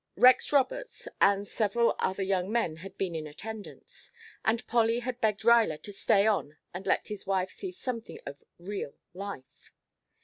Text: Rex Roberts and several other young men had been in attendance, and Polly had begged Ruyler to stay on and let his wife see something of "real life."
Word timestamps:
Rex 0.15 0.51
Roberts 0.51 1.07
and 1.21 1.47
several 1.47 1.95
other 1.99 2.23
young 2.23 2.51
men 2.51 2.77
had 2.77 2.97
been 2.97 3.13
in 3.13 3.27
attendance, 3.27 4.09
and 4.43 4.65
Polly 4.65 5.01
had 5.01 5.21
begged 5.21 5.43
Ruyler 5.45 5.79
to 5.83 5.93
stay 5.93 6.25
on 6.25 6.57
and 6.73 6.87
let 6.87 7.09
his 7.09 7.27
wife 7.27 7.51
see 7.51 7.71
something 7.71 8.19
of 8.25 8.43
"real 8.57 8.95
life." 9.13 9.71